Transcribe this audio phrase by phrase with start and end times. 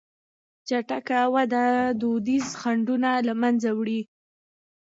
[0.67, 1.65] چټکه وده
[2.01, 4.01] دودیز خنډونه له منځه وړي.